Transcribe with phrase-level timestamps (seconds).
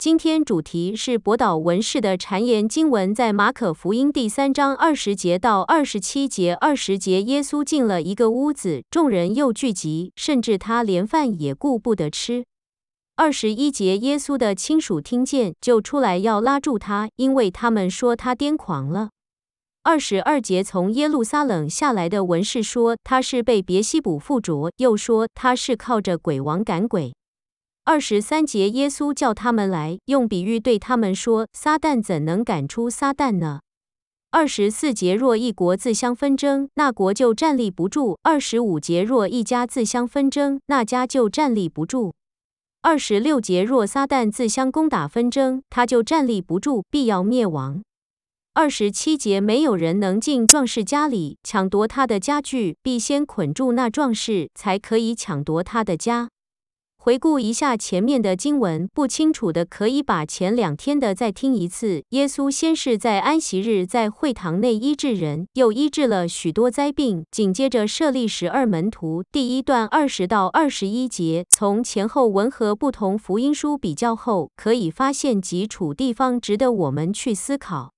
[0.00, 6.54] 今天主题是博导文士的谗言经文，在马可福音第三章二十节到二十七节。
[6.54, 12.46] 二十节，耶稣进了一个屋子，众人又聚集，甚至他连饭也顾不得吃。
[13.16, 19.10] 二十一节，耶稣的亲属听见，就出来要拉住他，因为他们说他癫狂了。
[19.82, 27.12] 二十二节，从耶路撒冷下来的文士说他是被别西卜附着，又说他是靠着鬼王赶鬼。
[27.84, 33.60] 二十三节，耶稣叫他们来，用比喻对他们说：“撒旦怎能赶出撒旦呢？”
[34.30, 42.12] 二十四节，若一国自相纷争，那国就站立不住；二十五节，若一家自相纷争，那家就站立不住；
[42.82, 47.82] 二十六节，若撒旦自相攻打纷争，他就站立不住，必要灭亡。
[48.52, 56.28] 二十七节，没有人能进壮士家里抢夺他的家具，必先捆住那壮士，才可以抢夺他的家。
[57.02, 62.02] 回顾一下前面的经文，不清楚的可以把前两天的再听一次。
[62.10, 69.22] 耶稣先是在安息日在会堂内医治人，又医治了许多灾病，紧接着设立十二门徒。
[69.32, 77.92] 第一段二十到二十一节，从前后文和不同福音书比较后，可以发现几处地方值得我们去思考。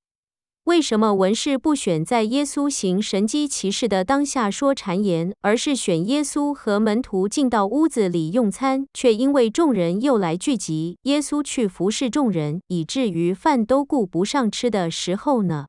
[0.65, 15.67] 为什么文士不选在耶稣行神机骑士的当下说谗言，而是选耶稣和门徒进到屋子里用餐，却因为众人又来聚集，耶稣去服侍众人，以至于饭都顾不上吃的时候呢？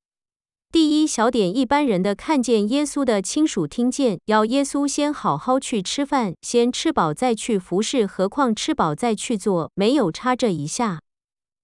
[0.72, 11.00] 第一小点，一般人的看见耶稣的亲属听见，要耶稣先好好去吃饭，先吃饱再去服侍，何况吃饱再去做，没有差这一下，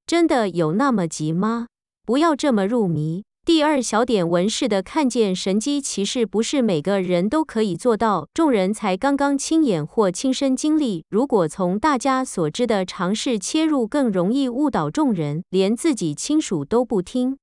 [0.08, 1.68] 真的有那么急吗？
[2.10, 3.24] 不要这么入迷。
[3.46, 11.06] 第二小点，文士的看见神机骑士不是每个人都可以做到，众人才刚刚亲眼或亲身经历。
[11.12, 17.38] 如果从大家所知的尝试切入，更容易误导众人，连自己亲属都不听。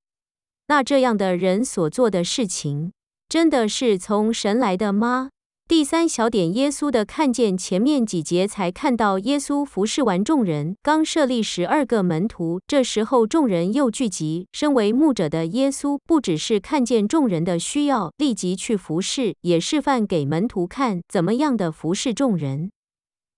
[0.67, 2.91] 那这样的人所做的事情，
[3.29, 5.29] 真的是从神来的吗？
[5.69, 14.47] 第三小点，耶稣的看见前面几节才看到耶稣服侍完众人，刚设立十二个门徒，这时候众人又聚集。
[14.53, 22.71] 身为牧者的耶稣，不只是看见众人的需要，立即去服侍，也示范给门徒看怎么样的服侍众人。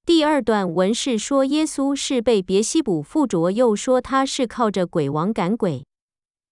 [0.05, 5.83] 第二段文士说耶稣是被别西卜附着，又说他是靠着鬼王赶鬼。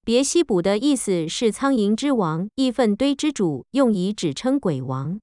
[0.03, 5.19] 别西卜的意思是苍蝇之王，义粪堆之主，用以指称鬼王。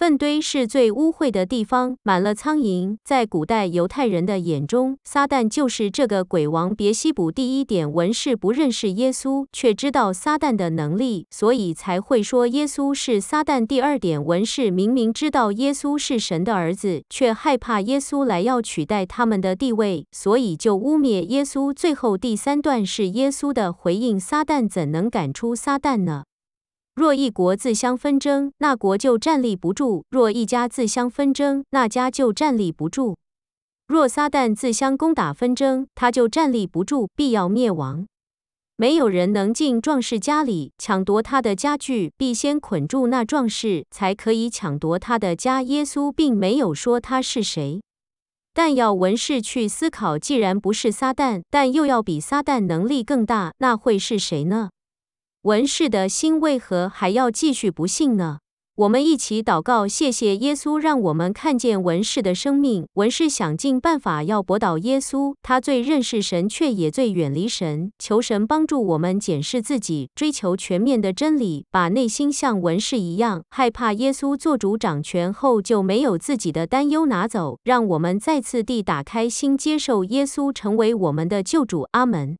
[0.00, 2.96] 粪堆是最污秽的地方，满了苍蝇。
[3.04, 7.30] 在古代犹太人的眼中，撒旦就是这个鬼王别西卜。
[7.30, 13.66] 第一点，文士不认识耶稣，却知道撒旦的能力，所以才会说耶稣是撒旦。
[13.66, 21.74] 第二点，文士明明知道耶稣是神的儿子，却害怕耶稣来要取代他们的地位，所以就污蔑耶稣。
[21.74, 26.22] 最后第三段是耶稣的回应：撒旦怎能赶出撒旦呢？
[27.00, 33.16] 若一国自相纷争，那国就站立不住；若一家自相纷争，那家就站立不住。
[33.88, 38.06] 若撒旦自相攻打纷争，他就站立不住，必要灭亡。
[38.76, 45.62] 没有人能进壮士家里抢夺他的家具，必先捆住那壮士，才可以抢夺他的家。
[45.62, 47.80] 耶稣并没有说他是谁，
[48.52, 54.68] 但要文士去思考：既然不是撒旦，但又要比撒旦能力更大，那会是谁呢？
[55.44, 58.40] 文士的心为何还要继续不信呢？
[58.74, 62.86] 我们一起祷告，谢谢耶稣，让我们看见文士的生命。
[62.92, 67.90] 文士想尽办法要驳倒耶稣，他最认识神，却也最远离神。
[67.98, 77.58] 求神帮助我们检视自己，追求全面的真理，把内心像文士一样害怕耶稣做主掌权后就没有自己的担忧拿走。
[77.64, 81.88] 让我们再次地打开心，接受耶稣成为我们的救主。
[81.92, 82.36] 阿门。